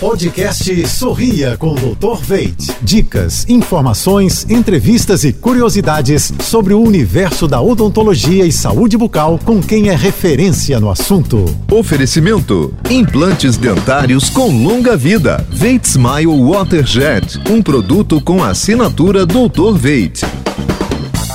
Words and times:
Podcast 0.00 0.86
Sorria 0.88 1.56
com 1.56 1.72
o 1.72 1.94
Dr. 1.94 2.20
Veit. 2.22 2.70
Dicas, 2.82 3.46
informações, 3.48 4.44
entrevistas 4.50 5.24
e 5.24 5.32
curiosidades 5.32 6.34
sobre 6.40 6.74
o 6.74 6.82
universo 6.82 7.48
da 7.48 7.62
odontologia 7.62 8.44
e 8.44 8.52
saúde 8.52 8.98
bucal 8.98 9.40
com 9.42 9.62
quem 9.62 9.88
é 9.88 9.96
referência 9.96 10.78
no 10.78 10.90
assunto. 10.90 11.46
Oferecimento: 11.70 12.74
implantes 12.90 13.56
dentários 13.56 14.28
com 14.28 14.48
longa 14.62 14.98
vida. 14.98 15.44
Veit 15.48 15.86
Smile 15.86 16.26
Waterjet, 16.26 17.40
um 17.50 17.62
produto 17.62 18.20
com 18.20 18.44
assinatura 18.44 19.24
Dr. 19.24 19.72
Veit. 19.76 20.20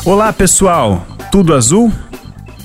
Olá, 0.06 0.32
pessoal. 0.32 1.08
Tudo 1.32 1.56
azul? 1.56 1.92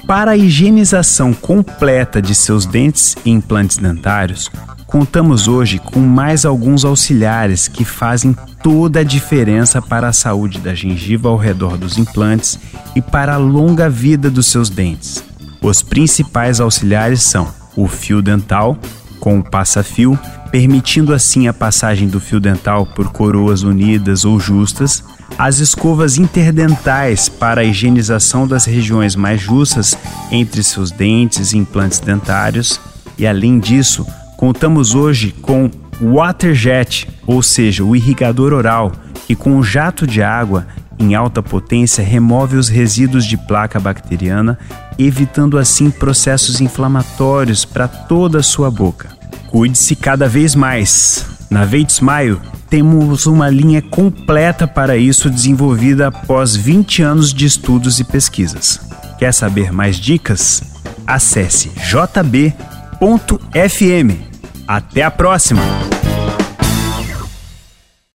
Para 0.07 0.33
a 0.33 0.37
higienização 0.37 1.33
completa 1.33 2.21
de 2.21 2.35
seus 2.35 2.67
dentes 2.67 3.17
e 3.25 3.31
implantes 3.31 3.79
dentários, 3.79 4.51
Contamos 4.99 5.47
hoje 5.47 5.79
com 5.79 6.01
mais 6.01 6.47
alguns 6.47 6.83
auxiliares 6.83 7.69
que 7.69 7.85
fazem 7.85 8.35
toda 8.63 9.01
a 9.01 9.05
diferença 9.05 9.83
para 9.83 10.09
a 10.09 10.13
saúde 10.13 10.59
da 10.59 10.75
gengiva 10.75 11.29
ao 11.29 11.37
redor 11.37 11.77
dos 11.77 11.99
implantes 11.99 12.59
e 12.95 13.03
para 13.03 13.35
a 13.35 13.37
longa 13.37 13.91
vida 13.91 14.31
dos 14.31 14.47
seus 14.47 14.71
dentes. 14.71 15.23
Os 15.61 15.83
principais 15.83 16.61
auxiliares 16.61 17.23
são 17.23 17.47
o 17.77 17.87
fio 17.87 18.23
dental, 18.23 18.79
com 19.21 19.39
o 19.39 19.45
passa-fio, 19.45 20.19
permitindo 20.51 21.13
assim 21.13 21.47
a 21.47 21.53
passagem 21.53 22.09
do 22.09 22.19
fio 22.19 22.41
dental 22.41 22.87
por 22.87 23.13
coroas 23.13 23.63
unidas 23.63 24.25
ou 24.25 24.41
justas, 24.41 25.05
as 25.37 25.59
escovas 25.59 26.17
interdentais 26.17 27.29
para 27.29 27.61
a 27.61 27.65
higienização 27.65 28.49
das 28.49 28.65
regiões 28.65 29.15
mais 29.15 29.43
justas 29.43 29.95
entre 30.33 30.63
seus 30.63 30.91
dentes 30.91 31.53
e 31.53 31.59
implantes 31.59 32.01
dentários, 32.01 32.81
e 33.19 33.27
além 33.27 33.59
disso, 33.59 34.07
Contamos 34.37 34.95
hoje 34.95 35.33
com 35.43 35.71
Waterjet, 36.01 37.09
ou 37.27 37.43
seja, 37.43 37.83
o 37.83 37.97
irrigador 37.97 38.53
oral, 38.53 38.93
que 39.27 39.35
com 39.35 39.57
um 39.57 39.63
jato 39.63 40.07
de 40.07 40.23
água 40.23 40.67
em 40.99 41.15
alta 41.15 41.43
potência 41.43 42.05
remove 42.05 42.57
os 42.57 42.69
resíduos 42.69 43.25
de 43.25 43.37
placa 43.37 43.79
bacteriana, 43.79 44.59
evitando 44.99 45.59
assim 45.59 45.91
processos 45.91 46.61
inflamatórios 46.61 47.65
para 47.65 47.87
toda 47.87 48.39
a 48.39 48.43
sua 48.43 48.71
boca. 48.71 49.09
Cuide-se 49.49 49.95
cada 49.95 50.29
vez 50.29 50.55
mais. 50.55 51.27
Na 51.51 51.65
Veit 51.65 51.93
Smile 51.93 52.39
temos 52.69 53.27
uma 53.27 53.49
linha 53.49 53.81
completa 53.81 54.67
para 54.67 54.97
isso 54.97 55.31
desenvolvida 55.31 56.09
após 56.09 56.57
20 56.57 57.03
anos 57.03 57.33
de 57.33 57.47
estudos 57.47 58.01
e 58.01 58.05
pesquisas. 58.05 58.81
Quer 59.19 59.33
saber 59.33 59.73
mais 59.73 59.97
dicas? 59.97 60.63
Acesse 61.07 61.71
jb.fm. 61.71 62.57
Até 64.67 65.03
a 65.03 65.11
próxima! 65.11 65.86